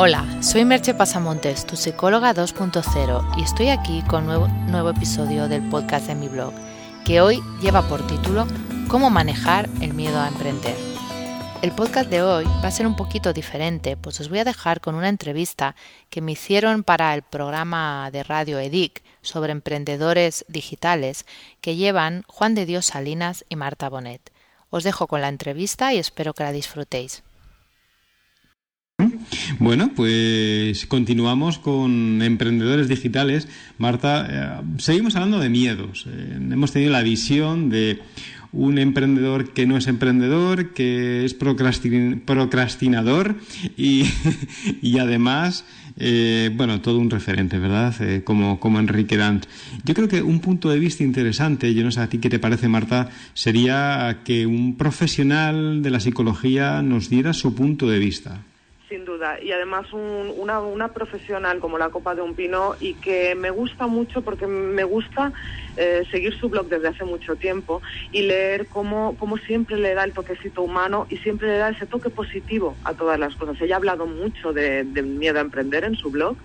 [0.00, 5.48] Hola, soy Merche Pasamontes, tu psicóloga 2.0 y estoy aquí con un nuevo, nuevo episodio
[5.48, 6.52] del podcast de mi blog,
[7.04, 8.46] que hoy lleva por título
[8.86, 10.76] Cómo manejar el miedo a emprender.
[11.62, 14.80] El podcast de hoy va a ser un poquito diferente, pues os voy a dejar
[14.80, 15.74] con una entrevista
[16.10, 21.26] que me hicieron para el programa de radio EDIC sobre emprendedores digitales
[21.60, 24.30] que llevan Juan de Dios Salinas y Marta Bonet.
[24.70, 27.24] Os dejo con la entrevista y espero que la disfrutéis.
[29.60, 33.48] Bueno, pues continuamos con emprendedores digitales.
[33.76, 36.06] Marta, eh, seguimos hablando de miedos.
[36.06, 38.00] Eh, hemos tenido la visión de
[38.52, 43.36] un emprendedor que no es emprendedor, que es procrastinador
[43.76, 45.64] y, además,
[45.96, 47.94] eh, bueno, todo un referente, ¿verdad?
[48.24, 49.46] como, como Enrique Dant.
[49.84, 52.38] Yo creo que un punto de vista interesante, yo no sé a ti qué te
[52.38, 58.40] parece, Marta, sería que un profesional de la psicología nos diera su punto de vista.
[58.88, 63.34] Sin duda, y además una, una, profesional como la Copa de un Pino y que
[63.34, 65.30] me gusta mucho porque me gusta
[65.76, 67.82] eh, seguir su blog desde hace mucho tiempo
[68.12, 71.84] y leer cómo, cómo siempre le da el toquecito humano y siempre le da ese
[71.84, 73.60] toque positivo a todas las cosas.
[73.60, 76.36] Ella ha hablado mucho de, miedo a emprender en su blog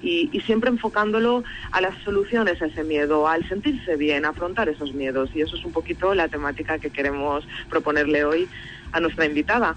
[0.00, 1.42] y, y, siempre enfocándolo
[1.72, 5.30] a las soluciones a ese miedo, al sentirse bien, a afrontar esos miedos.
[5.34, 8.48] Y eso es un poquito la temática que queremos proponerle hoy
[8.92, 9.76] a nuestra invitada.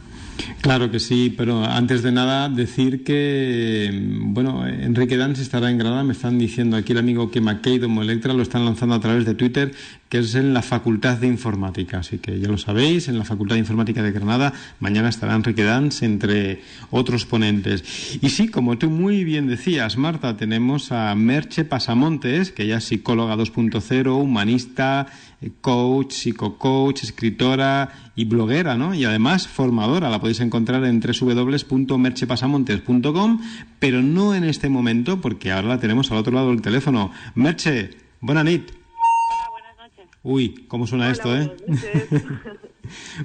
[0.61, 6.03] Claro que sí, pero antes de nada decir que, bueno, Enrique Dance estará en Granada,
[6.03, 9.25] me están diciendo aquí el amigo que McKay Domo Electra lo están lanzando a través
[9.25, 9.73] de Twitter,
[10.09, 13.55] que es en la Facultad de Informática, así que ya lo sabéis, en la Facultad
[13.55, 18.19] de Informática de Granada, mañana estará Enrique Dance entre otros ponentes.
[18.21, 22.83] Y sí, como tú muy bien decías, Marta, tenemos a Merche Pasamontes, que ella es
[22.83, 25.07] psicóloga 2.0, humanista,
[25.49, 28.93] coach, psicocoach, escritora y bloguera, ¿no?
[28.93, 33.41] Y además formadora, la podéis encontrar en www.merchepasamontes.com,
[33.79, 37.11] pero no en este momento porque ahora la tenemos al otro lado del teléfono.
[37.33, 38.69] Merche, buena nit.
[38.71, 40.05] Hola, buenas noches.
[40.21, 41.51] Uy, ¿cómo suena esto, eh?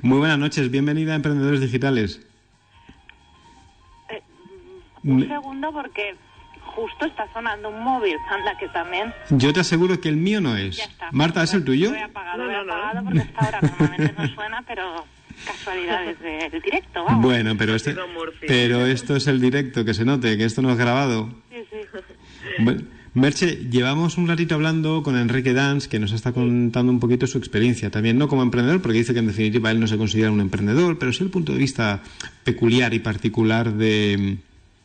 [0.03, 2.25] Muy buenas noches, bienvenida a Emprendedores Digitales.
[4.09, 4.23] Eh,
[5.03, 6.15] un segundo porque
[6.77, 9.13] justo está sonando un móvil, anda que también.
[9.31, 10.79] Yo te aseguro que el mío no es.
[11.11, 11.91] Marta, ¿es el tuyo?
[11.91, 15.05] Lo he apagado, lo he apagado porque hasta ahora normalmente no suena, pero
[15.47, 17.23] casualidades del directo, vamos.
[17.23, 17.97] Bueno, pero, este,
[18.47, 21.31] pero esto es el directo, que se note, que esto no es grabado.
[21.51, 22.01] Sí, sí.
[22.59, 22.83] Bueno,
[23.15, 27.39] Merche, llevamos un ratito hablando con Enrique Dans, que nos está contando un poquito su
[27.39, 30.43] experiencia, también no como emprendedor, porque dice que en definitiva él no se considera un
[30.43, 32.03] emprendedor, pero sí el punto de vista
[32.45, 34.37] peculiar y particular de,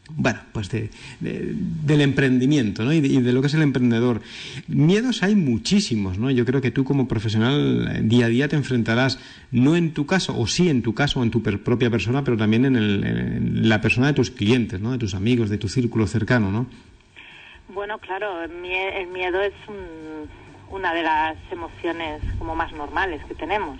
[0.09, 0.89] bueno, pues de,
[1.19, 2.91] del emprendimiento ¿no?
[2.93, 4.21] y, de, lo que es el emprendedor.
[4.67, 6.29] Miedos hay muchísimos, ¿no?
[6.31, 9.19] Yo creo que tú como profesional eh, día a día te enfrentarás,
[9.51, 12.37] no en tu caso, o sí en tu caso, o en tu propia persona, pero
[12.37, 14.91] también en, la persona de tus clientes, ¿no?
[14.91, 16.67] De tus amigos, de tu círculo cercano, ¿no?
[17.73, 19.53] Bueno, claro, el miedo es
[20.69, 23.79] una de las emociones como más normales que tenemos.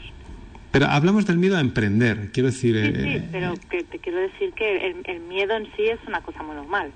[0.71, 2.75] Pero hablamos del miedo a emprender, quiero decir...
[2.75, 6.21] Sí, sí, eh, pero que te quiero decir que el, miedo en sí es una
[6.21, 6.91] cosa muy normal.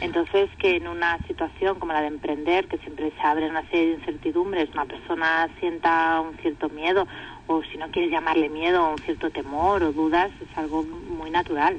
[0.00, 3.88] Entonces, que en una situación como la de emprender, que siempre se abre una serie
[3.88, 7.06] de incertidumbres, una persona sienta un cierto miedo,
[7.46, 11.78] o si no quieres llamarle miedo, un cierto temor o dudas, es algo muy natural.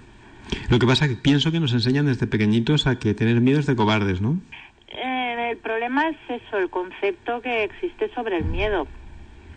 [0.70, 3.60] Lo que pasa es que pienso que nos enseñan desde pequeñitos a que tener miedo
[3.60, 4.40] es de cobardes, ¿no?
[4.90, 8.88] Eh, el problema es eso, el concepto que existe sobre el miedo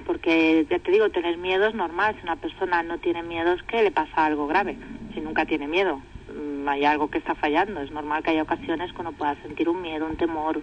[0.06, 2.15] porque ya te digo, tener miedo es normal.
[2.16, 4.76] Si una persona no tiene miedo es que le pasa algo grave.
[5.15, 6.00] Si nunca tiene miedo,
[6.34, 7.81] mm, hay algo que está fallando.
[7.81, 10.60] Es normal que haya ocasiones cuando pueda sentir un miedo, un temor.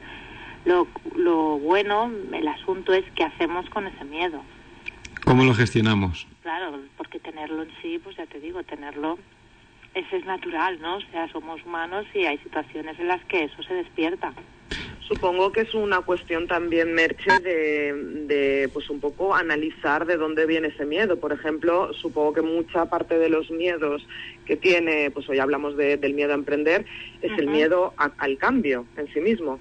[0.66, 4.42] Lo, lo bueno, el asunto es qué hacemos con ese miedo.
[5.26, 6.28] ¿Cómo lo gestionamos?
[6.42, 9.18] Claro, porque tenerlo en sí, pues ya te digo, tenerlo,
[9.94, 10.98] ese es natural, ¿no?
[10.98, 14.34] O sea, somos humanos y hay situaciones en las que eso se despierta.
[15.14, 20.70] Supongo que es una cuestión también, Merche, de, pues un poco analizar de dónde viene
[20.70, 21.20] ese miedo.
[21.20, 24.08] Por ejemplo, supongo que mucha parte de los miedos
[24.46, 26.86] que tiene, pues hoy hablamos del miedo a emprender,
[27.22, 29.60] es el miedo al cambio en sí mismo.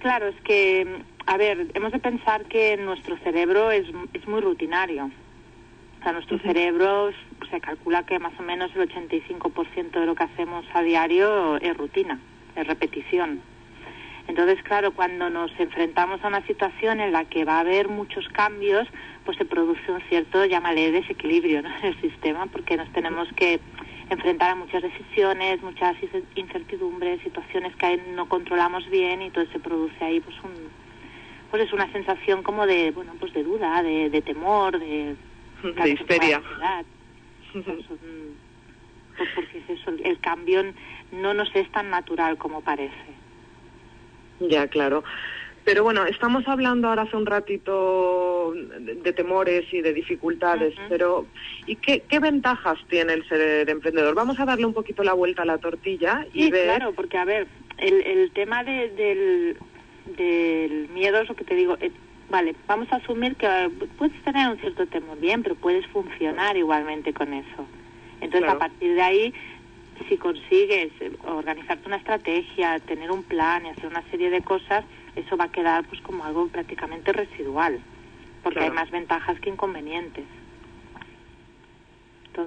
[0.00, 0.84] Claro, es que,
[1.24, 5.08] a ver, hemos de pensar que nuestro cerebro es, es muy rutinario.
[6.00, 7.12] O sea, nuestro cerebro
[7.48, 11.76] se calcula que más o menos el 85% de lo que hacemos a diario es
[11.76, 12.18] rutina,
[12.56, 13.40] es repetición.
[14.30, 18.28] Entonces, claro, cuando nos enfrentamos a una situación en la que va a haber muchos
[18.28, 18.86] cambios,
[19.24, 23.58] pues se produce un cierto, llámale, desequilibrio en el sistema, porque nos tenemos que
[24.08, 25.96] enfrentar a muchas decisiones, muchas
[26.36, 30.70] incertidumbres, situaciones que no controlamos bien y entonces se produce ahí pues un
[31.50, 35.16] pues es una sensación como de bueno pues de duda, de, temor, de,
[35.62, 36.40] de histeria.
[39.16, 40.62] Pues, porque es eso, el cambio
[41.12, 43.19] no nos es tan natural como parece.
[44.40, 45.04] Ya, claro.
[45.64, 51.26] Pero bueno, estamos hablando ahora hace un ratito de, temores y de dificultades, pero
[51.66, 54.14] ¿y qué, ventajas tiene el ser emprendedor?
[54.14, 57.26] Vamos a darle un poquito la vuelta a la tortilla y sí, claro, porque a
[57.26, 57.46] ver,
[57.76, 59.56] el, el tema del,
[60.16, 61.76] del miedo es lo que te digo.
[61.80, 61.92] Eh,
[62.30, 66.56] vale, vamos a asumir que eh, puedes tener un cierto temor, bien, pero puedes funcionar
[66.56, 67.66] igualmente con eso.
[68.20, 69.34] Entonces, a partir de ahí,
[70.08, 74.84] si consigues eh, organizarte una estrategia, tener un plan y hacer una serie de cosas,
[75.16, 77.80] eso va a quedar pues como algo prácticamente residual,
[78.42, 80.24] porque hay más ventajas que inconvenientes.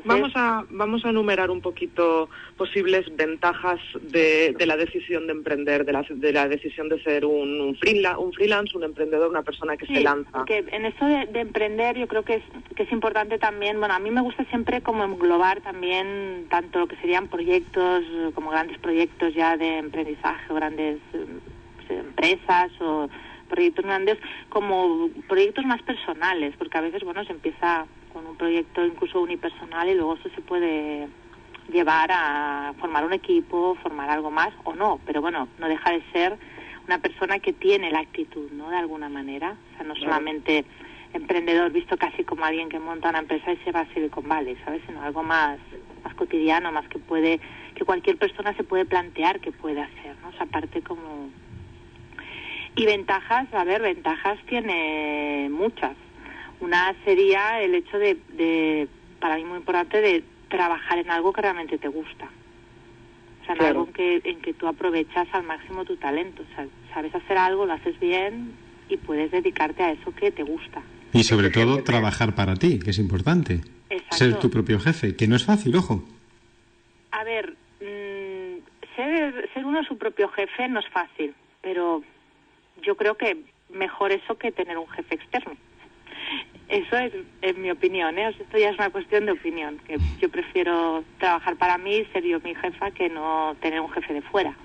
[0.06, 5.86] Vamos a vamos a enumerar un poquito posibles ventajas de, de la decisión de emprender,
[5.86, 9.86] de la, de la decisión de ser un, un, freelance, un emprendedor, una persona que
[9.86, 10.46] se lanza.
[10.46, 12.44] Que en eso de, emprender yo creo que es,
[12.76, 16.88] que es importante también, bueno, a mí me gusta siempre como englobar también tanto lo
[16.88, 18.04] que serían proyectos,
[18.34, 21.26] como grandes proyectos ya de emprendizaje, grandes eh,
[21.90, 23.10] empresas o
[23.50, 24.18] proyectos grandes,
[24.50, 29.90] como proyectos más personales, porque a veces, bueno, se empieza con un proyecto incluso unipersonal
[29.90, 31.08] y luego eso se puede
[31.72, 36.04] llevar a formar un equipo, formar algo más o no, pero bueno, no deja de
[36.12, 36.38] ser
[36.86, 38.70] una persona que tiene la actitud, ¿no?
[38.70, 40.66] De alguna manera, o sea, no solamente
[41.14, 44.58] emprendedor visto casi como alguien que monta una empresa y se va a Silicon Valley,
[44.66, 44.82] ¿sabes?
[44.88, 45.60] Sino algo más
[46.04, 47.40] más cotidiano, más que puede
[47.76, 50.30] que cualquier persona se puede plantear que puede hacer, ¿no?
[50.30, 51.30] O sea, aparte como
[52.76, 55.96] y ventajas, a ver, ventajas tiene muchas.
[56.64, 58.88] Una sería el hecho de,
[59.20, 62.30] para mí muy importante, de trabajar en algo que realmente te gusta.
[63.42, 66.42] O sea, en algo en que, en que tú aprovechas al máximo tu talento.
[66.42, 68.54] O sea, sabes hacer algo, lo haces bien
[68.88, 70.82] y puedes dedicarte a eso que te gusta.
[71.12, 73.60] Y sobre todo trabajar para ti, que es importante.
[74.12, 76.02] Ser tu propio jefe, que no es fácil, ojo.
[77.12, 82.02] A ver, mm, ser, ser uno su propio jefe no es fácil, pero
[82.82, 85.58] yo creo que mejor eso que tener un jefe externo.
[86.70, 88.30] Eso es, en mi opinión, ¿eh?
[88.30, 92.40] esto ya es una cuestión de opinión, que yo prefiero trabajar para mí, ser yo
[92.40, 94.56] mi jefa, que no tener un jefe de fuera.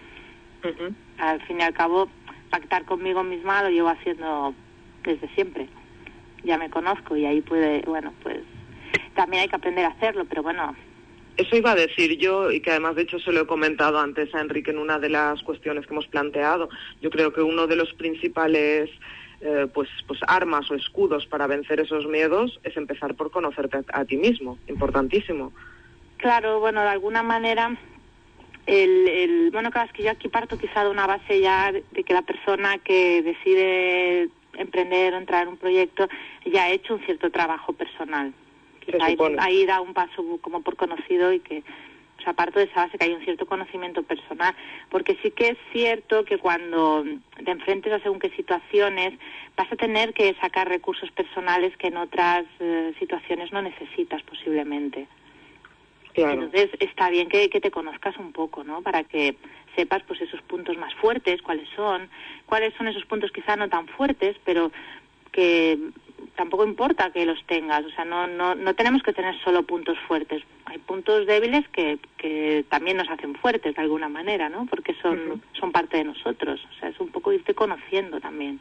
[1.19, 2.09] Al fin y al cabo,
[2.51, 4.55] pactar conmigo misma lo llevo haciendo
[5.05, 5.69] desde siempre.
[6.45, 8.39] Ya me conozco y ahí puede, bueno, pues
[9.15, 10.75] también hay que aprender a hacerlo, pero bueno,
[11.39, 14.35] eso iba a decir yo, y que además de hecho se lo he comentado antes
[14.35, 16.69] a Enrique en una de las cuestiones que hemos planteado.
[17.01, 18.91] Yo creo que uno de los principales
[19.41, 24.05] eh, pues, pues armas o escudos para vencer esos miedos es empezar por conocerte a,
[24.05, 25.53] ti mismo, importantísimo.
[26.17, 27.77] Claro, bueno, de alguna manera,
[28.67, 32.05] el, el, bueno, claro, es que yo aquí parto quizá de una base ya de
[32.05, 36.09] que la persona que decide emprender o entrar en un proyecto
[36.45, 38.33] ya ha hecho un cierto trabajo personal
[39.39, 41.63] ahí, da un paso como por conocido y que
[42.19, 44.55] o sea, parto de esa base que hay un cierto conocimiento personal,
[44.91, 47.05] porque sí que es cierto que cuando
[47.45, 49.19] te enfrentes a según qué situaciones
[49.57, 55.07] vas a tener que sacar recursos personales que en otras eh, situaciones no necesitas posiblemente.
[56.15, 58.83] Entonces está bien que, que te conozcas un poco, ¿no?
[58.83, 59.37] Para que
[59.77, 62.09] sepas pues esos puntos más fuertes, cuáles son,
[62.47, 64.73] cuáles son esos puntos quizá no tan fuertes, pero
[65.31, 65.79] que
[66.39, 69.99] tampoco importa que los tengas, o sea, no, no, no tenemos que tener solo puntos
[70.07, 74.65] fuertes, hay puntos débiles que, que también nos hacen fuertes de alguna manera, ¿no?
[74.67, 78.61] Porque son, son parte de nosotros, o sea, es un poco irte conociendo también.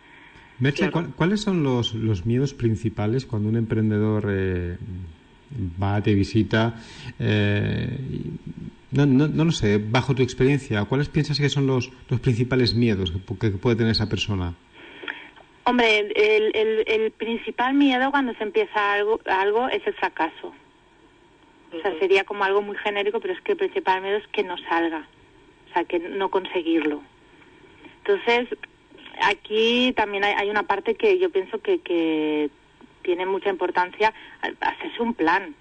[0.58, 4.78] Merche, ¿cuáles son los, los miedos principales cuando un emprendedor eh,
[5.80, 6.82] va, te visita?
[7.20, 7.96] Eh,
[8.90, 12.74] no, no, no lo sé, bajo tu experiencia, ¿cuáles piensas que son los, los principales
[12.74, 14.56] miedos que puede tener esa persona?
[15.68, 20.54] Hombre, el, el, el, principal miedo cuando se empieza algo, algo es el fracaso.
[21.74, 24.44] O sea, sería como algo muy genérico, pero es que el principal miedo es que
[24.44, 25.06] no salga,
[25.70, 27.02] o sea, que no conseguirlo.
[27.98, 28.48] Entonces,
[29.22, 32.50] aquí también hay, hay una parte que yo pienso que, que
[33.02, 34.14] tiene mucha importancia,
[34.62, 35.54] hacerse un plan.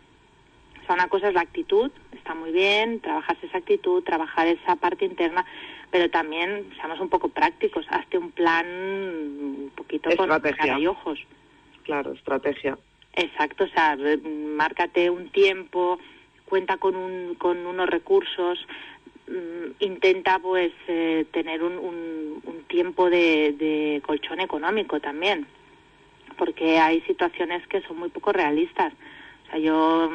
[0.83, 4.77] O sea, una cosa es la actitud, está muy bien, trabajarse esa actitud, trabajar esa
[4.77, 5.45] parte interna,
[5.90, 11.19] pero también seamos un poco prácticos, hazte un plan un poquito con cara y ojos.
[11.85, 12.76] Claro, estrategia.
[13.14, 13.97] Exacto, o sea,
[14.57, 15.99] márcate un tiempo,
[16.45, 18.59] cuenta con, un, con unos recursos,
[19.28, 25.47] mm, intenta pues eh, tener un, un, un tiempo de, de colchón económico también,
[26.37, 28.93] porque hay situaciones que son muy poco realistas.
[29.47, 30.11] O sea, yo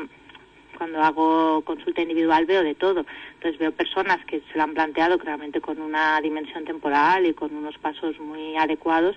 [0.81, 3.05] cuando hago consulta individual veo de todo.
[3.35, 7.55] Entonces veo personas que se lo han planteado claramente con una dimensión temporal y con
[7.55, 9.15] unos pasos muy adecuados,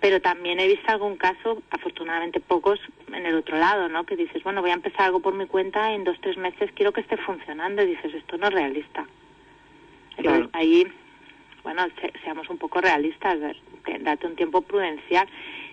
[0.00, 2.80] pero también he visto algún caso, afortunadamente pocos,
[3.12, 4.04] en el otro lado, ¿no?
[4.04, 6.70] Que dices, bueno, voy a empezar algo por mi cuenta y en dos, tres meses
[6.74, 9.06] quiero que esté funcionando y dices, esto no es realista.
[10.16, 10.86] Entonces ahí,
[11.62, 11.88] bueno,
[12.24, 13.38] seamos un poco realistas,
[14.00, 15.28] date un tiempo prudencial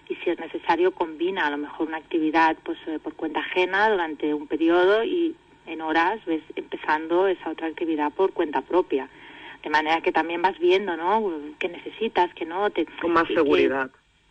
[0.09, 3.89] y si es necesario combina a lo mejor una actividad pues eh, por cuenta ajena
[3.89, 9.09] durante un periodo y en horas ves empezando esa otra actividad por cuenta propia.
[9.63, 13.89] De manera que también vas viendo no qué necesitas que no te con más seguridad.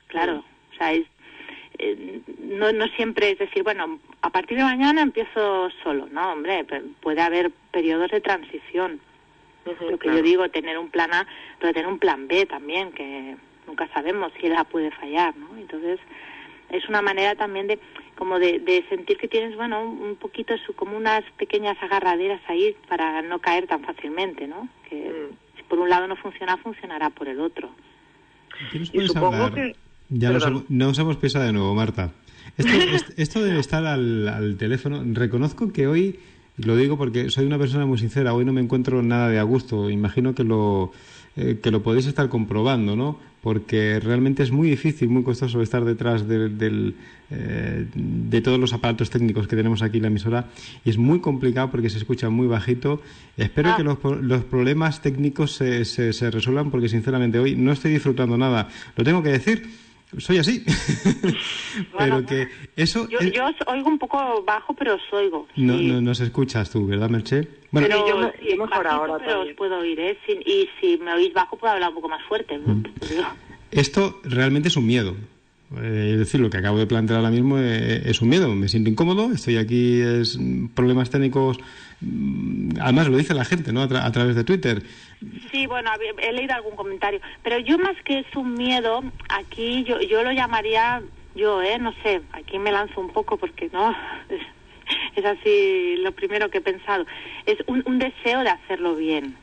[0.09, 1.07] Claro o sea es
[1.79, 6.65] eh, no, no siempre es decir, bueno, a partir de mañana empiezo solo, no, hombre,
[7.01, 9.01] puede haber periodos de transición.
[9.65, 11.27] Lo que yo digo, tener un plan A,
[11.61, 15.57] pero tener un plan B también, que nunca sabemos si la puede fallar, ¿no?
[15.59, 15.99] Entonces,
[16.71, 17.79] es una manera también de
[18.17, 23.41] como de, sentir que tienes, bueno, un poquito como unas pequeñas agarraderas ahí para no
[23.41, 24.69] caer tan fácilmente, ¿no?
[24.89, 25.57] Que mm.
[25.57, 27.71] si por un lado no funciona, funcionará por el otro.
[28.73, 29.75] y supongo que...
[30.09, 32.13] Ya nos, nos, hemos pisado de nuevo, Marta.
[32.59, 32.73] Esto,
[33.17, 36.21] esto de estar al, al teléfono, reconozco que hoy,
[36.59, 39.43] lo digo porque soy una persona muy sincera, hoy no me encuentro nada de a
[39.43, 39.89] gusto.
[39.89, 40.93] Imagino que lo,
[41.37, 43.19] eh, que lo podéis estar comprobando, ¿no?
[43.41, 46.95] Porque realmente es muy difícil, muy costoso estar detrás de,
[47.31, 50.51] eh, de todos los aparatos técnicos que tenemos aquí en la emisora
[50.85, 53.01] y es muy complicado porque se escucha muy bajito.
[53.37, 53.77] Espero ah.
[53.77, 58.37] que los, los, problemas técnicos se, se, se resuelvan porque sinceramente hoy no estoy disfrutando
[58.37, 58.69] nada.
[58.95, 59.69] Lo tengo que decir
[60.19, 60.65] soy así.
[61.99, 63.09] pero que eso...
[63.09, 65.47] Yo, yo, oigo un poco bajo, pero os oigo.
[65.57, 67.49] No, no nos escuchas tú, ¿verdad, Merche?
[67.71, 70.19] Bueno, pero yo sí, mejor ahora pero os puedo oír, ¿eh?
[70.45, 72.59] y si me oís bajo, puedo hablar un poco más fuerte.
[72.59, 72.85] Mm.
[73.71, 75.17] Esto realmente es un miedo.
[75.81, 78.49] Eh, es decir, lo que acabo de plantear ahora mismo eh, es un miedo.
[78.55, 80.39] Me siento incómodo, estoy aquí, es
[80.75, 81.59] problemas técnicos.
[82.01, 83.83] Mm, además, lo dice la gente, ¿no?
[83.83, 84.83] A, través de Twitter.
[85.51, 87.21] Sí, bueno, he leído algún comentario.
[87.43, 91.03] Pero yo, más que es un miedo, aquí yo, yo lo llamaría,
[91.35, 91.79] yo, ¿eh?
[91.79, 93.95] No sé, aquí me lanzo un poco porque no.
[95.17, 97.07] Es, así lo primero que he pensado.
[97.47, 99.37] Es un, un deseo de hacerlo bien.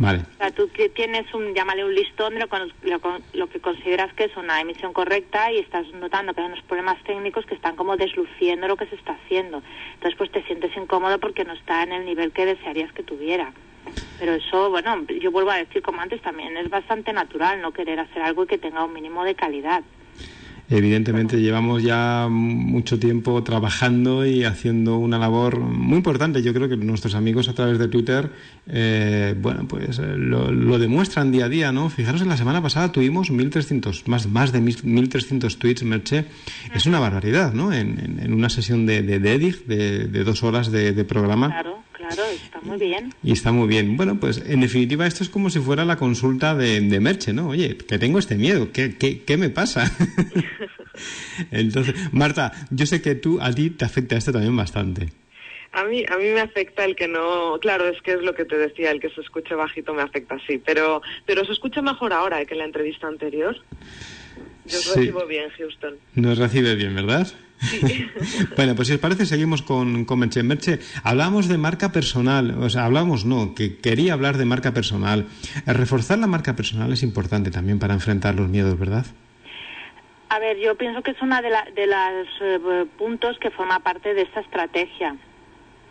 [0.00, 0.20] Vale.
[0.20, 4.58] O sea, tú tienes un, llámale un listón de lo, que consideras que es una
[4.58, 8.76] emisión correcta y estás notando que hay unos problemas técnicos que están como desluciendo lo
[8.76, 9.62] que se está haciendo.
[9.92, 13.52] Entonces, pues te sientes incómodo porque no está en el nivel que desearías que tuviera.
[14.18, 18.00] Pero eso, bueno, yo vuelvo a decir como antes también, es bastante natural no querer
[18.00, 19.82] hacer algo que tenga un mínimo de calidad.
[20.72, 26.42] Evidentemente llevamos ya mucho tiempo trabajando y haciendo una labor muy importante.
[26.42, 28.30] Yo creo que nuestros amigos a través de Twitter,
[28.68, 31.90] eh, bueno, pues eh, lo, demuestran día a día, ¿no?
[31.90, 36.26] Fijaros, en la semana pasada tuvimos 1.300, más, más de 1.300 tweets, Merche.
[36.72, 37.72] Es una barbaridad, ¿no?
[37.72, 41.48] En, una sesión de, de, de dos horas de, de programa.
[41.48, 43.12] Claro Claro, está muy bien.
[43.22, 43.98] Y está muy bien.
[43.98, 47.48] Bueno, pues en definitiva esto es como si fuera la consulta de, Merche, ¿no?
[47.48, 49.84] Oye, que tengo este miedo, ¿qué, qué, qué me pasa?
[51.50, 55.08] Entonces, Marta, yo sé que tú, a ti te afecta esto también bastante.
[55.72, 58.46] A mí, a mí me afecta el que no, claro, es que es lo que
[58.46, 62.14] te decía, el que se escuche bajito me afecta, sí, pero, pero se escucha mejor
[62.14, 63.54] ahora que en la entrevista anterior.
[64.64, 65.96] Yo os recibo bien, Houston.
[66.14, 67.28] Nos recibe bien, ¿verdad?
[68.56, 70.42] bueno, pues si os parece, seguimos con, con Merche.
[70.42, 75.26] Merche, hablamos de marca personal, o sea, hablamos, no, que quería hablar de marca personal.
[75.66, 79.06] Reforzar la marca personal es importante también para enfrentar los miedos, ¿verdad?
[80.28, 84.14] A ver, yo pienso que es uno de, de los eh, puntos que forma parte
[84.14, 85.16] de esta estrategia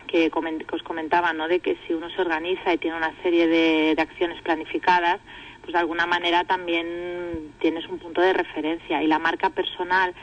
[0.08, 0.32] que,
[0.72, 1.48] os comentaba, ¿no?
[1.48, 5.20] De que si uno se organiza y tiene una serie de, de acciones planificadas,
[5.62, 10.14] pues de alguna manera también tienes un punto de referencia y la marca personal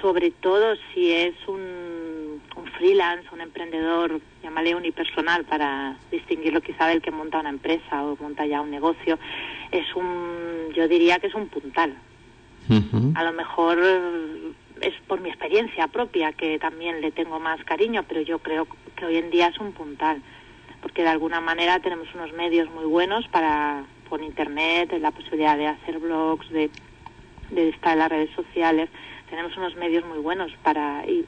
[0.00, 7.02] sobre todo si es un, un freelance, un emprendedor, llámale unipersonal para distinguirlo quizá del
[7.02, 9.18] que monta una empresa o monta ya un negocio,
[9.70, 11.96] es un, yo diría que es un puntal.
[13.16, 13.78] A lo mejor
[14.80, 19.06] es por mi experiencia propia que también le tengo más cariño, pero yo creo que
[19.06, 20.22] hoy en día es un puntal,
[20.80, 25.66] porque de alguna manera tenemos unos medios muy buenos para, con internet, la posibilidad de
[25.66, 26.70] hacer blogs, de,
[27.50, 28.88] de estar en las redes sociales,
[29.30, 31.24] tenemos unos medios muy buenos para y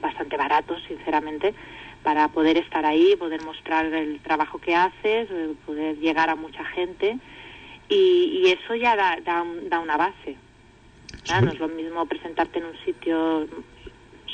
[0.00, 1.54] bastante baratos, sinceramente,
[2.02, 6.64] para poder estar ahí, poder mostrar el trabajo que haces, eh, poder llegar a mucha
[6.64, 7.18] gente
[7.88, 10.36] y, eso ya da, da, una base.
[11.42, 13.46] No es lo mismo presentarte en un sitio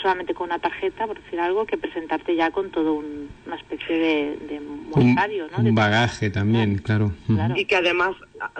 [0.00, 4.36] solamente con una tarjeta, por decir algo, que presentarte ya con todo una especie de,
[4.48, 5.58] de monetario, ¿no?
[5.58, 7.12] Un bagaje también, claro.
[7.54, 8.16] Y que además,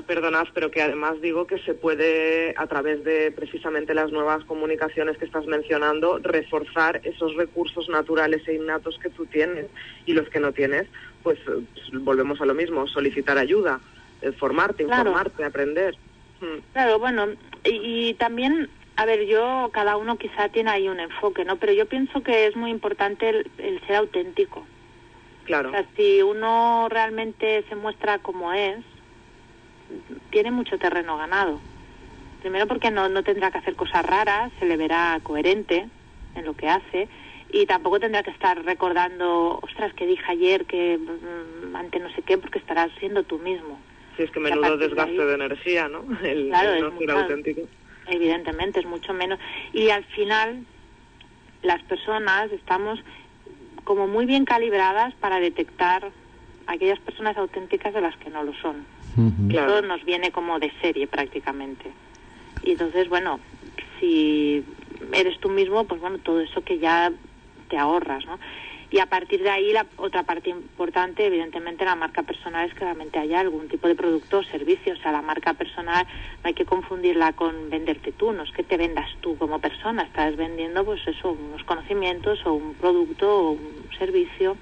[0.07, 5.19] perdonad, pero que además digo que se puede, a través de precisamente las nuevas comunicaciones
[5.19, 9.67] que estás mencionando, reforzar esos recursos naturales e innatos que tú tienes
[10.07, 10.87] y los que no tienes,
[11.23, 11.39] pues,
[11.93, 13.81] volvemos a lo mismo, solicitar ayuda,
[14.23, 15.97] eh, formarte, informarte, aprender.
[16.73, 17.29] Claro, bueno,
[17.65, 21.57] y también a ver, yo, cada uno quizá tiene ahí un enfoque, ¿no?
[21.57, 24.67] Pero yo pienso que es muy importante el, ser auténtico.
[25.45, 25.71] Claro.
[25.71, 28.79] O sea, si uno realmente se muestra como es,
[30.31, 31.61] tiene mucho terreno ganado.
[32.41, 35.89] Primero porque no, no tendrá que hacer cosas raras, se le verá coherente
[36.35, 37.09] en lo que hace
[37.55, 42.23] y tampoco tendrá que estar recordando, ostras, que dije ayer que mm, antes no sé
[42.23, 43.79] qué, porque estarás siendo tú mismo.
[44.17, 46.05] Sí, es que menudo desgaste de, energía, ¿no?
[46.25, 47.63] El, claro, no ser auténtico.
[48.07, 49.39] Evidentemente, es mucho menos.
[49.73, 50.65] Y al final,
[51.63, 53.01] las personas estamos
[53.85, 56.11] como muy bien calibradas para detectar
[56.67, 58.87] aquellas personas auténticas de las que no lo son.
[59.51, 61.93] Todo nos viene como de serie prácticamente.
[62.63, 63.39] Y entonces, bueno,
[64.01, 64.65] si
[65.13, 67.13] eres tú mismo, pues bueno, todo eso que ya
[67.69, 68.39] te ahorras, ¿no?
[68.91, 72.81] Y a partir de ahí, la otra parte importante, evidentemente, la marca personal es que
[72.81, 74.93] realmente haya algún tipo de producto o servicio.
[74.93, 78.63] O sea, la marca personal no hay que confundirla con venderte tú, no es que
[78.63, 83.51] te vendas tú como persona, estás vendiendo, pues eso, unos conocimientos o un producto o
[83.53, 84.57] un servicio.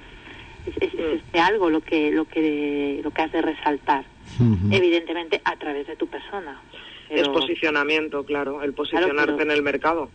[0.66, 4.04] Es, es, este algo lo que, lo, que, lo que has de resaltar,
[4.70, 6.60] evidentemente, a través de tu persona.
[7.10, 10.08] Es posicionamiento, claro, el posicionarte en el mercado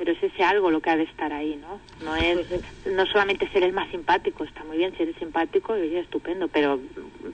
[0.00, 1.78] pero es ese algo lo que ha de estar ahí, ¿no?
[2.02, 2.46] No es
[2.86, 6.48] no solamente ser el más simpático, está muy bien si eres simpático y oye, estupendo,
[6.48, 6.80] pero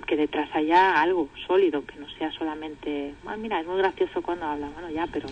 [0.05, 4.47] que detrás haya algo sólido, que no sea solamente, ah, mira, es muy gracioso cuando
[4.47, 5.29] habla, bueno, ya, pero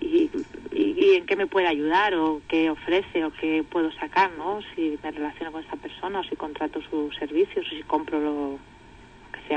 [0.00, 0.30] y,
[0.70, 4.60] y, en qué me puede ayudar o qué ofrece o qué puedo sacar, ¿no?
[4.76, 8.58] Si me relaciono con esta persona o si contrato sus servicios o si compro lo,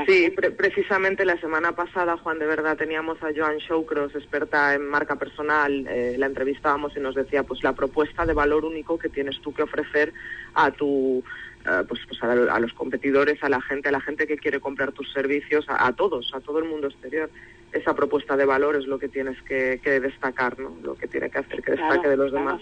[0.06, 5.16] Sí, precisamente la semana pasada, Juan, de verdad, teníamos a Joan Showcross, experta en marca
[5.16, 9.40] personal, eh, la entrevistábamos y nos decía, pues la propuesta de valor único que tienes
[9.40, 10.12] tú que ofrecer
[10.54, 11.24] a tu,
[11.66, 14.92] eh, pues, pues a, los competidores, a la gente, a la gente que quiere comprar
[14.92, 17.28] tus servicios, a, todos, a todo el mundo exterior.
[17.72, 20.76] Esa propuesta de valor es lo que tienes que, destacar, ¿no?
[20.82, 22.60] Lo que tiene que hacer que destaque de los demás.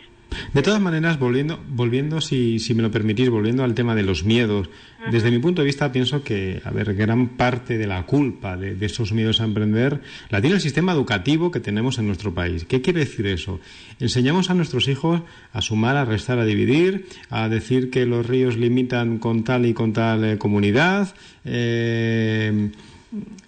[0.52, 4.24] De todas maneras, volviendo, volviendo si, si me lo permitís, volviendo al tema de los
[4.24, 4.68] miedos,
[5.10, 8.76] desde mi punto de vista pienso que, a ver, gran parte de la culpa de,
[8.84, 12.64] esos miedos a emprender la tiene el sistema educativo que tenemos en nuestro país.
[12.64, 13.60] ¿Qué quiere decir eso?
[14.00, 18.56] Enseñamos a nuestros hijos a sumar, a restar, a dividir, a decir que los ríos
[18.56, 21.14] limitan con tal y con tal eh, comunidad.
[21.44, 22.70] Eh,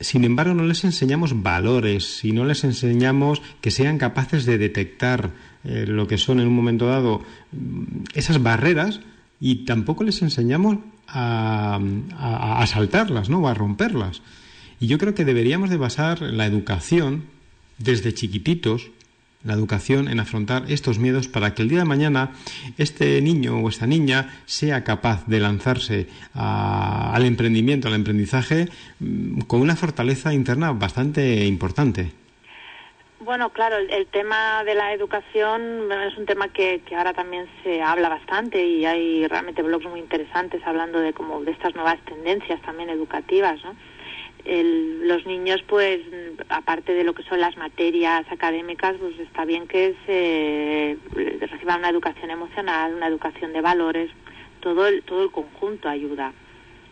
[0.01, 5.33] sin embargo, no les enseñamos valores y no les enseñamos que sean capaces de detectar
[5.65, 9.01] eh, lo que son en un momento dado mm, esas barreras
[9.39, 11.79] y tampoco les enseñamos a,
[12.19, 13.41] a, saltarlas, ¿no?
[13.41, 14.23] O a romperlas.
[14.79, 17.25] Y yo creo que deberíamos de basar la educación
[17.79, 18.91] desde chiquititos,
[19.43, 22.33] la educación en afrontar estos miedos para que el día de mañana
[22.79, 29.61] este niño o esta niña sea capaz de lanzarse al emprendimiento, al emprendizaje mm, con
[29.61, 32.13] una fortaleza interna bastante importante.
[33.21, 38.09] Bueno, claro, el, tema de la educación es un tema que, ahora también se habla
[38.09, 42.89] bastante y hay realmente blogs muy interesantes hablando de como de estas nuevas tendencias también
[42.89, 43.77] educativas, ¿no?
[44.45, 46.01] Los niños, pues,
[46.49, 50.97] aparte de lo que son las materias académicas, pues está bien que se
[51.47, 54.11] reciban una educación emocional, una educación de valores,
[54.61, 56.33] todo el, todo el conjunto ayuda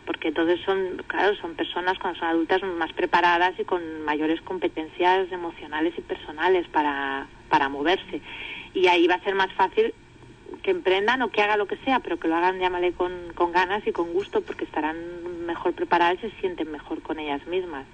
[0.09, 5.31] porque entonces son, claro, son personas cuando son adultas más preparadas y con mayores competencias
[5.31, 8.19] emocionales y personales para, para moverse.
[8.73, 9.93] Y ahí va a ser más fácil
[10.63, 13.51] que emprendan o que haga lo que sea, pero que lo hagan, llámale, con, con
[13.51, 17.85] ganas y con gusto, porque estarán mejor preparadas y se sienten mejor con ellas mismas.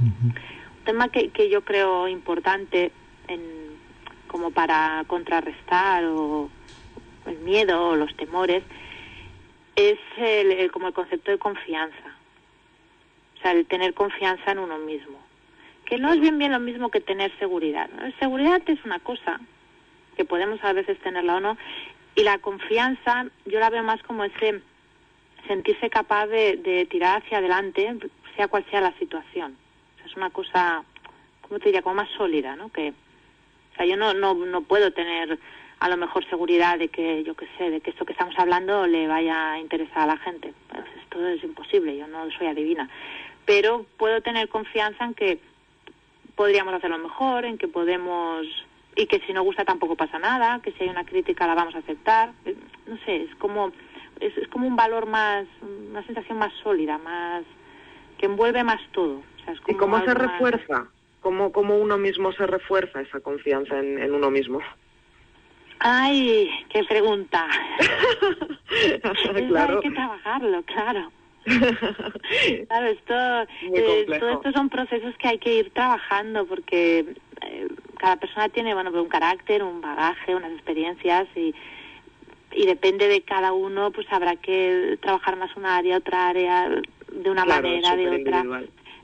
[0.00, 2.90] Un tema que, que yo creo importante
[3.28, 3.40] en,
[4.26, 6.48] como para contrarrestar o
[7.26, 8.62] el miedo o los temores
[9.76, 12.16] es el, como el concepto de confianza.
[13.36, 15.18] O sea, el tener confianza en uno mismo.
[15.84, 17.90] Que no es bien bien lo mismo que tener seguridad.
[18.18, 19.40] Seguridad es una cosa,
[20.16, 21.56] que podemos a veces tenerla o no,
[22.14, 24.60] y la confianza yo la veo más como ese
[25.46, 27.96] sentirse capaz de, tirar hacia adelante,
[28.36, 29.56] sea cual sea la situación.
[30.04, 30.84] es una cosa,
[31.42, 31.82] ¿cómo te diría?
[31.82, 32.70] Como más sólida, ¿no?
[32.70, 35.38] Que, o sea, yo no, no, no puedo tener
[35.80, 38.86] a lo mejor seguridad de que, yo qué sé, de que esto que estamos hablando
[38.86, 40.52] le vaya a interesar a la gente.
[40.68, 42.88] Pues esto es imposible, yo no soy adivina.
[43.46, 45.40] Pero puedo tener confianza en que
[46.34, 48.46] podríamos hacerlo mejor, en que podemos
[48.96, 51.74] y que si no gusta tampoco pasa nada, que si hay una crítica la vamos
[51.74, 52.32] a aceptar.
[52.44, 53.72] Eh, no sé, es como
[54.20, 55.46] es, como un valor más,
[55.90, 57.44] una sensación más sólida, más
[58.18, 59.22] que envuelve más todo.
[59.66, 60.88] ¿Y cómo se refuerza?
[61.20, 64.60] ¿Cómo, ¿Cómo uno mismo se refuerza esa confianza en uno mismo?
[65.80, 67.48] Ay, qué pregunta.
[69.48, 69.76] claro.
[69.76, 71.10] Hay que trabajarlo, claro.
[72.68, 73.42] claro, esto,
[73.74, 77.68] eh, todo esto son procesos que hay que ir trabajando porque eh,
[78.00, 81.54] cada persona tiene, bueno, un carácter, un bagaje, unas experiencias y
[82.52, 86.68] y depende de cada uno, pues habrá que trabajar más una área, otra área,
[87.12, 88.44] de una manera, de otra.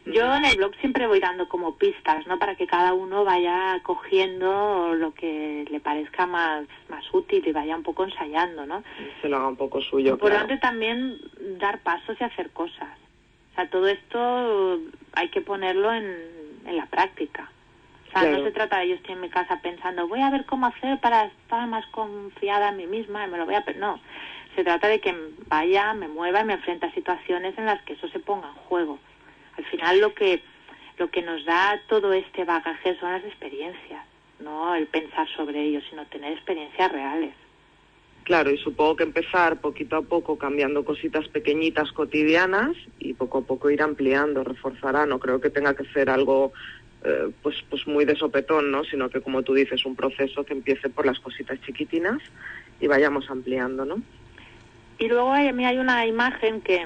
[0.07, 2.39] Yo en el blog siempre voy dando como pistas, ¿no?
[2.39, 7.77] Para que cada uno vaya cogiendo lo que le parezca más, más útil y vaya
[7.77, 8.85] un poco ensayando, ¿no?
[9.21, 10.17] Se lo haga un poco suyo.
[10.17, 10.59] Por claro.
[10.61, 11.19] también
[11.59, 12.97] dar pasos y hacer cosas.
[13.53, 14.79] O sea, todo esto
[15.13, 16.07] hay que ponerlo en,
[16.67, 17.51] en la práctica.
[18.23, 20.99] No se trata de yo estoy en mi casa pensando, voy a ver cómo hacer
[21.01, 23.65] para estar más confiada en mí misma y me lo voy a...
[23.77, 24.01] No,
[24.55, 25.15] se trata de que
[25.49, 28.55] vaya, me mueva y me enfrente a situaciones en las que eso se ponga en
[28.55, 28.99] juego.
[29.59, 30.43] Al final lo que
[30.99, 34.03] lo que nos da todo este bagaje son las experiencias,
[34.41, 37.35] no el pensar sobre ello, sino tener experiencias reales.
[38.25, 43.43] Claro, y supongo que empezar poquito a poco cambiando cositas pequeñitas cotidianas y poco a
[43.43, 45.07] poco ir ampliando, reforzará.
[45.07, 46.53] No creo que tenga que ser algo
[47.07, 48.83] eh, pues pues muy de sopetón, ¿no?
[48.85, 52.21] Sino que como tú dices, un proceso que empiece por las cositas chiquitinas
[52.81, 54.03] y vayamos ampliando, ¿no?
[54.99, 56.85] Y luego a mí hay una imagen que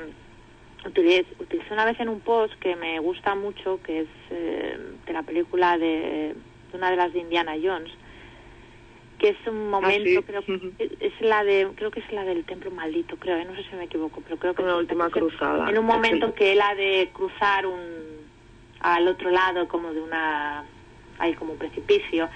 [0.84, 1.24] utilicé,
[1.70, 5.78] una vez en un post que me gusta mucho, que es eh, de la película
[5.78, 6.34] de,
[6.74, 7.90] una de las de Indiana Jones,
[9.18, 10.42] que es un ah, momento, creo
[10.78, 13.76] es la de, creo que es la del templo maldito, creo, eh, no sé si
[13.76, 15.70] me equivoco, pero creo que una última cruzada.
[15.70, 18.19] En un momento que ha de cruzar un
[18.80, 20.64] al otro lado como de una,
[21.18, 22.28] hay como un precipicio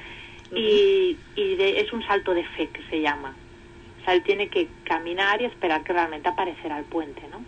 [0.54, 3.34] y, y es un salto de fe que se llama.
[4.00, 7.42] O sea, él tiene que caminar y esperar que realmente aparecerá el puente, ¿no?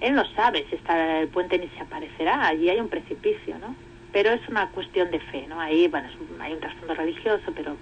[0.00, 3.76] Él no sabe si está el puente ni si aparecerá, allí hay un precipicio, ¿no?
[4.12, 5.60] Pero es una cuestión de fe, ¿no?
[5.60, 6.08] Ahí, bueno,
[6.40, 7.76] hay un trasfondo religioso, pero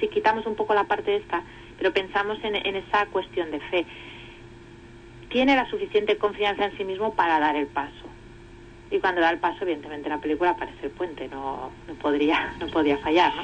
[0.00, 1.42] si quitamos un poco la parte esta,
[1.76, 3.86] pero pensamos en, esa cuestión de fe,
[5.28, 8.08] tiene la suficiente confianza en sí mismo para dar el paso.
[8.90, 12.54] Y cuando da el paso, evidentemente en la película aparece el puente, no, no podría
[12.58, 13.42] no podía fallar, ¿no?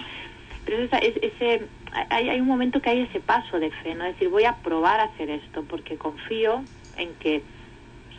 [0.65, 1.67] Pero es, ese,
[2.09, 4.05] hay, hay un momento que hay ese paso de fe, ¿no?
[4.05, 6.65] Es decir, voy a probar a hacer esto porque confío
[6.97, 7.43] en que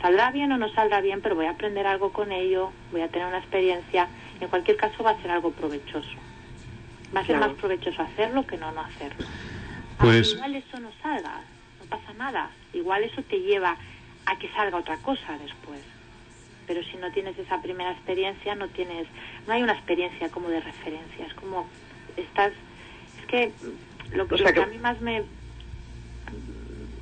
[0.01, 3.07] saldrá bien o no saldrá bien, pero voy a aprender algo con ello, voy a
[3.07, 4.07] tener una experiencia.
[4.39, 6.17] En cualquier caso va a ser algo provechoso.
[7.15, 9.25] Va a ser más provechoso hacerlo que no no hacerlo.
[9.97, 10.33] Pues...
[10.33, 11.41] igual eso no salga,
[11.79, 12.51] no pasa nada.
[12.73, 13.77] Igual eso te lleva
[14.25, 15.81] a que salga otra cosa después.
[16.67, 19.07] Pero si no tienes esa primera experiencia, no tienes,
[19.47, 21.25] no hay una experiencia como de referencia.
[21.25, 21.67] Es como
[22.17, 22.51] estás,
[23.19, 23.51] es que
[24.15, 25.23] lo, que, a mí más me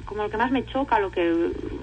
[0.06, 1.24] como lo que más me choca, lo que,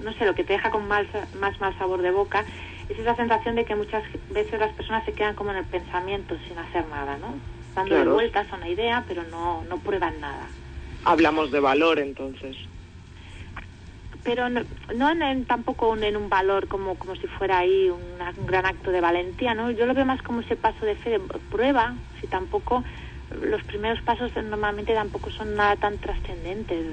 [0.03, 1.05] no sé, lo que te deja con más,
[1.39, 2.45] más mal sabor de boca,
[2.87, 6.35] es esa sensación de que muchas veces las personas se quedan como en el pensamiento
[6.47, 7.33] sin hacer nada, ¿no?
[7.75, 10.47] Dando vueltas a una idea, pero no, no prueban nada.
[11.03, 12.55] Hablamos de valor entonces.
[14.23, 18.91] Pero no, en, tampoco en un valor como, como si fuera ahí un gran acto
[18.91, 19.71] de valentía, ¿no?
[19.71, 22.83] Yo lo veo más como ese paso de fe, de prueba, si tampoco
[23.41, 26.85] los primeros pasos normalmente tampoco son nada tan trascendentes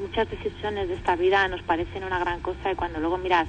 [0.00, 3.46] muchas decisiones de esta vida nos parecen una gran cosa y cuando luego miras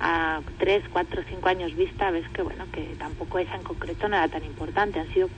[0.00, 4.16] a tres, cuatro, cinco años vista, ves que bueno, que tampoco esa en concreto no
[4.16, 5.28] era tan importante, han sido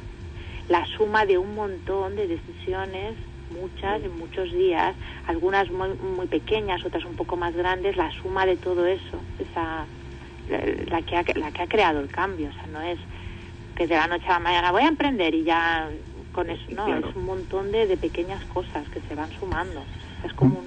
[0.69, 3.17] la suma de un montón de decisiones,
[3.63, 4.95] muchas, en muchos días,
[5.27, 9.87] algunas muy, muy pequeñas, otras un poco más grandes, la suma de todo eso, esa
[10.91, 12.99] la, que ha, la que ha creado el cambio, o sea, no es
[13.77, 15.89] que de la noche a la mañana voy a emprender y ya
[16.33, 19.83] con eso, no, es un montón de, de pequeñas cosas que se van sumando.
[20.25, 20.63] Es como,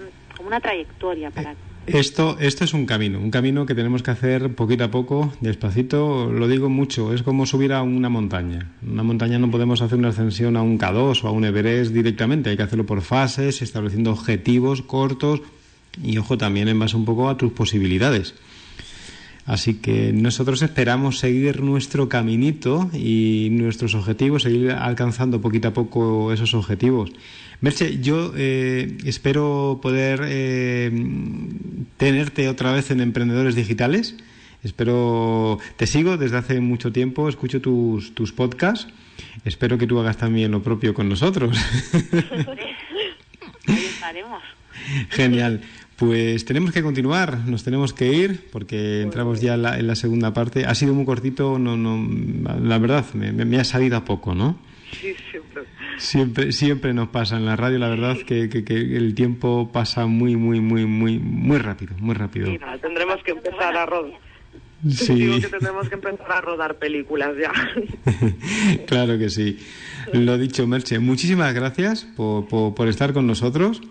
[0.46, 1.56] una trayectoria para
[1.88, 6.32] esto, esto es un camino, un camino que tenemos que hacer poquito a poco, despacito,
[6.32, 8.72] lo digo mucho, es como subir a una montaña.
[8.86, 12.50] Una montaña no podemos hacer una ascensión a un K2 o a un Everest directamente,
[12.50, 15.42] hay que hacerlo por fases, estableciendo objetivos cortos
[16.04, 18.36] y, ojo, también en base un poco a tus posibilidades.
[19.46, 26.34] Así que nosotros esperamos seguir nuestro caminito y nuestros objetivos, seguir alcanzando poquito a poco
[26.34, 27.12] esos objetivos.
[27.62, 30.92] Merche, yo eh, espero poder eh,
[31.98, 34.16] tenerte otra vez en Emprendedores Digitales.
[34.64, 38.88] Espero, te sigo desde hace mucho tiempo, escucho tus, tus podcasts.
[39.46, 41.56] Espero que tú hagas también lo propio con nosotros.
[43.68, 44.42] Ahí estaremos.
[45.10, 45.62] Genial.
[45.98, 50.66] Pues tenemos que continuar, nos tenemos que ir porque entramos ya en la, segunda parte.
[50.66, 52.06] Ha sido muy cortito, no, no,
[52.62, 54.60] la verdad, me, me ha salido a poco, ¿no?
[54.92, 55.64] Sí, siempre.
[55.98, 60.36] Siempre, siempre nos pasa en la radio, la verdad que, que, el tiempo pasa muy,
[60.36, 62.48] muy, muy, muy, muy rápido, muy rápido.
[62.82, 64.20] tendremos que empezar a rodar.
[64.90, 65.16] Sí.
[65.16, 67.52] Digo que tendremos que empezar a rodar películas ya.
[68.88, 69.58] claro que sí.
[70.14, 73.82] Lo dicho, Merche, muchísimas gracias por, por, estar con nosotros.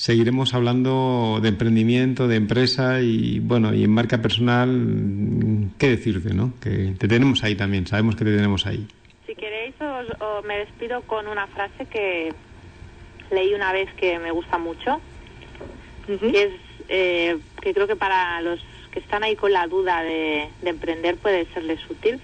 [0.00, 6.54] Seguiremos hablando de emprendimiento, de empresa y, bueno, y en marca personal, ¿qué decirte, no?
[6.58, 8.86] Que te tenemos ahí también, sabemos que te tenemos ahí
[9.30, 12.32] si queréis, os, me despido con una frase que,
[13.30, 15.00] leí una vez que me gusta mucho,
[16.06, 16.52] que es
[16.88, 18.58] eh, que creo que para los
[18.90, 22.20] que están ahí con la duda de, emprender puede serles útil,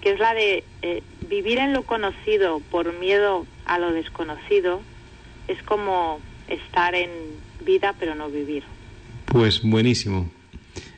[0.00, 4.80] que es la de eh, vivir en lo conocido por miedo a lo desconocido,
[5.46, 7.10] es como estar en
[7.64, 8.62] vida pero no vivir.
[9.26, 10.30] Pues buenísimo.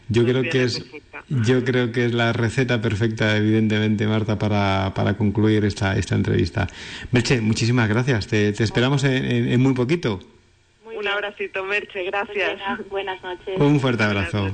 [0.09, 0.85] Yo creo que es
[1.29, 6.69] yo creo que es la receta perfecta, evidentemente, Marta, para, para concluir esta, esta entrevista.
[7.11, 8.29] Merche, muchísimas gracias.
[8.29, 10.21] Te, esperamos en, muy poquito.
[10.85, 12.05] Un abracito, Merche.
[12.05, 12.61] Gracias.
[12.89, 13.59] buenas noches.
[13.59, 14.51] Un fuerte abrazo.